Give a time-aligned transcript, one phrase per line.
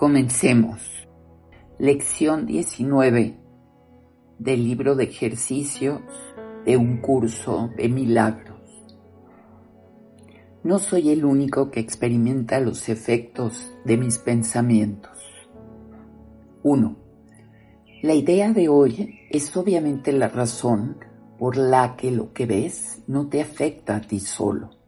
[0.00, 0.80] Comencemos.
[1.78, 3.38] Lección 19
[4.38, 6.00] del libro de ejercicios
[6.64, 8.62] de un curso de milagros.
[10.62, 15.18] No soy el único que experimenta los efectos de mis pensamientos.
[16.62, 16.96] 1.
[18.00, 20.96] La idea de hoy es obviamente la razón
[21.38, 24.79] por la que lo que ves no te afecta a ti solo.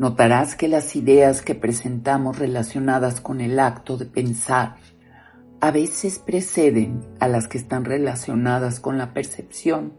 [0.00, 4.76] Notarás que las ideas que presentamos relacionadas con el acto de pensar
[5.60, 9.92] a veces preceden a las que están relacionadas con la percepción,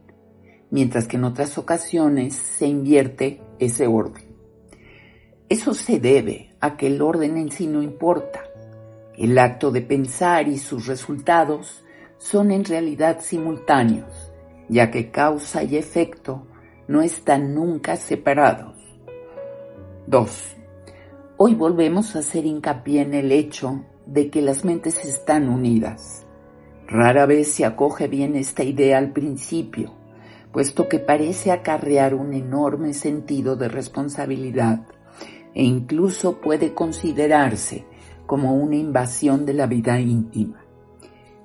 [0.71, 4.25] mientras que en otras ocasiones se invierte ese orden.
[5.49, 8.39] Eso se debe a que el orden en sí no importa.
[9.15, 11.83] El acto de pensar y sus resultados
[12.17, 14.33] son en realidad simultáneos,
[14.67, 16.47] ya que causa y efecto
[16.87, 18.80] no están nunca separados.
[20.11, 20.57] 2.
[21.37, 26.27] Hoy volvemos a hacer hincapié en el hecho de que las mentes están unidas.
[26.85, 29.93] Rara vez se acoge bien esta idea al principio,
[30.51, 34.85] puesto que parece acarrear un enorme sentido de responsabilidad
[35.53, 37.85] e incluso puede considerarse
[38.25, 40.65] como una invasión de la vida íntima.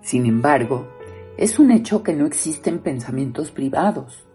[0.00, 0.88] Sin embargo,
[1.36, 4.25] es un hecho que no existen pensamientos privados,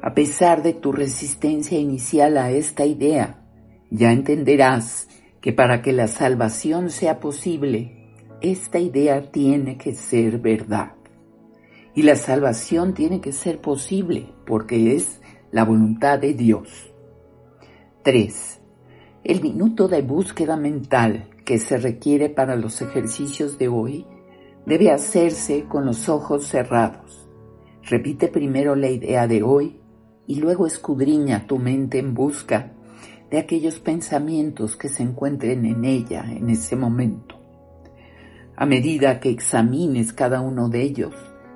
[0.00, 3.42] a pesar de tu resistencia inicial a esta idea,
[3.90, 5.08] ya entenderás
[5.40, 10.92] que para que la salvación sea posible, esta idea tiene que ser verdad.
[11.94, 15.20] Y la salvación tiene que ser posible porque es
[15.50, 16.92] la voluntad de Dios.
[18.02, 18.60] 3.
[19.24, 24.06] El minuto de búsqueda mental que se requiere para los ejercicios de hoy
[24.64, 27.28] debe hacerse con los ojos cerrados.
[27.82, 29.80] Repite primero la idea de hoy
[30.28, 32.70] y luego escudriña tu mente en busca
[33.30, 37.40] de aquellos pensamientos que se encuentren en ella en ese momento.
[38.54, 41.14] A medida que examines cada uno de ellos,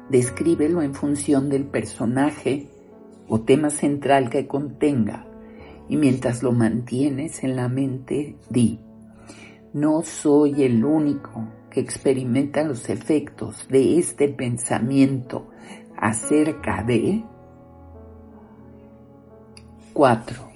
[0.09, 2.69] descríbelo en función del personaje
[3.29, 5.27] o tema central que contenga
[5.89, 8.81] y mientras lo mantienes en la mente, di,
[9.75, 15.49] no soy el único que experimenta los efectos de este pensamiento
[15.97, 17.25] acerca de
[19.93, 20.51] 4.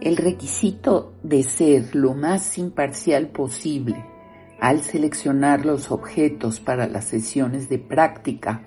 [0.00, 4.04] El requisito de ser lo más imparcial posible
[4.58, 8.64] al seleccionar los objetos para las sesiones de práctica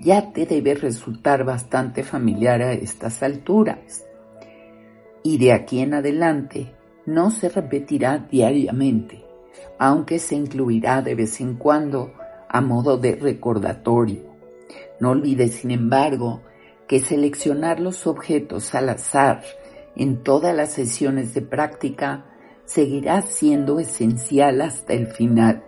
[0.00, 4.04] ya te debe resultar bastante familiar a estas alturas.
[5.22, 6.74] Y de aquí en adelante
[7.06, 9.24] no se repetirá diariamente,
[9.78, 12.12] aunque se incluirá de vez en cuando
[12.48, 14.22] a modo de recordatorio.
[15.00, 16.42] No olvides, sin embargo,
[16.92, 19.42] que seleccionar los objetos al azar
[19.96, 22.26] en todas las sesiones de práctica
[22.66, 25.64] seguirá siendo esencial hasta el final.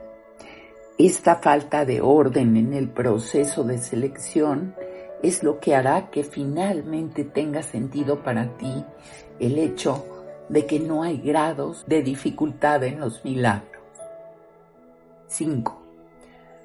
[0.98, 4.74] Esta falta de orden en el proceso de selección
[5.22, 8.84] es lo que hará que finalmente tenga sentido para ti
[9.40, 10.04] el hecho
[10.50, 13.82] de que no hay grados de dificultad en los milagros.
[15.28, 15.82] 5.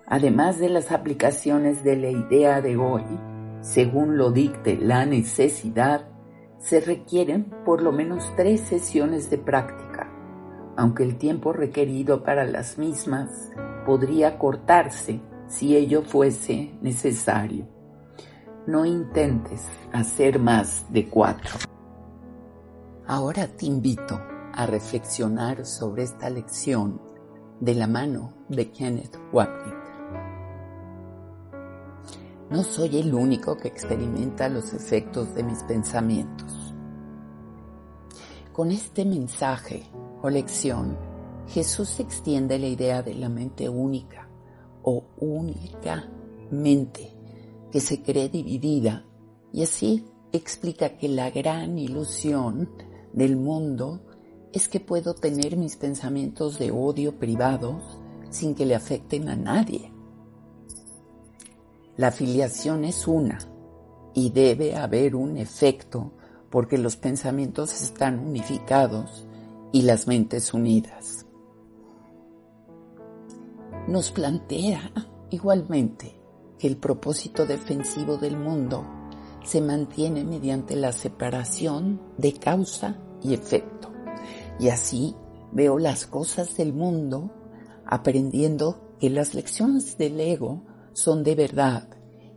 [0.06, 3.06] Además de las aplicaciones de la idea de hoy,
[3.62, 6.08] según lo dicte la necesidad,
[6.60, 10.12] se requieren por lo menos tres sesiones de práctica,
[10.76, 13.52] aunque el tiempo requerido para las mismas
[13.86, 17.68] podría cortarse si ello fuese necesario.
[18.68, 21.56] No intentes hacer más de cuatro.
[23.08, 24.22] Ahora te invito
[24.54, 27.02] a reflexionar sobre esta lección
[27.60, 29.79] de la mano de Kenneth Wapnick.
[32.50, 36.74] No soy el único que experimenta los efectos de mis pensamientos.
[38.52, 39.84] Con este mensaje
[40.24, 40.98] o lección,
[41.48, 44.28] Jesús extiende la idea de la mente única
[44.82, 46.10] o única
[46.50, 47.14] mente
[47.72, 49.06] que se cree dividida
[49.54, 52.70] y así explica que la gran ilusión
[53.14, 54.02] del mundo
[54.54, 58.00] es que puedo tener mis pensamientos de odio privados
[58.32, 59.92] sin que le afecten a nadie.
[62.00, 63.40] La filiación es una
[64.14, 66.14] y debe haber un efecto
[66.50, 69.28] porque los pensamientos están unificados
[69.74, 71.26] y las mentes unidas.
[73.90, 74.94] Nos plantea
[75.30, 76.16] igualmente
[76.58, 78.86] que el propósito defensivo del mundo
[79.44, 83.92] se mantiene mediante la separación de causa y efecto.
[84.58, 85.18] Y así
[85.52, 87.30] veo las cosas del mundo
[87.86, 90.64] aprendiendo que las lecciones del ego
[91.00, 91.88] son de verdad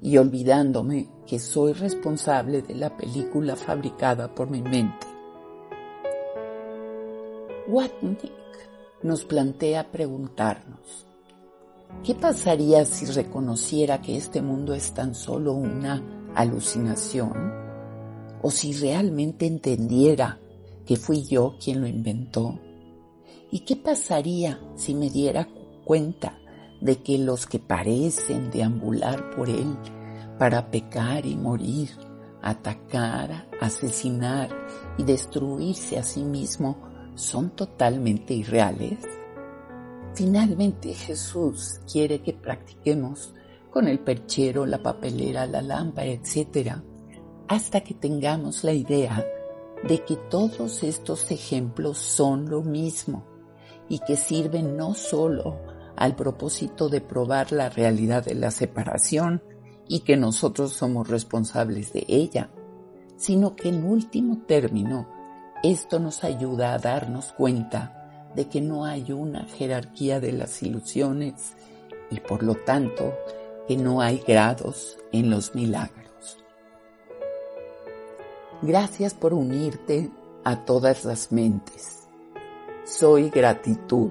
[0.00, 5.06] y olvidándome que soy responsable de la película fabricada por mi mente.
[7.68, 8.30] Watnick
[9.02, 11.06] nos plantea preguntarnos,
[12.04, 17.32] ¿qué pasaría si reconociera que este mundo es tan solo una alucinación?
[18.42, 20.38] ¿O si realmente entendiera
[20.86, 22.58] que fui yo quien lo inventó?
[23.50, 25.48] ¿Y qué pasaría si me diera
[25.84, 26.41] cuenta
[26.82, 29.76] de que los que parecen deambular por él
[30.38, 31.90] para pecar y morir,
[32.42, 34.50] atacar, asesinar
[34.98, 36.76] y destruirse a sí mismo
[37.14, 38.98] son totalmente irreales?
[40.14, 43.32] Finalmente Jesús quiere que practiquemos
[43.70, 46.76] con el perchero, la papelera, la lámpara, etc.,
[47.48, 49.24] hasta que tengamos la idea
[49.86, 53.24] de que todos estos ejemplos son lo mismo
[53.88, 59.42] y que sirven no solo al propósito de probar la realidad de la separación
[59.88, 62.50] y que nosotros somos responsables de ella,
[63.16, 65.08] sino que en último término
[65.62, 71.54] esto nos ayuda a darnos cuenta de que no hay una jerarquía de las ilusiones
[72.10, 73.14] y por lo tanto
[73.68, 76.38] que no hay grados en los milagros.
[78.62, 80.10] Gracias por unirte
[80.44, 82.08] a todas las mentes.
[82.84, 84.10] Soy gratitud.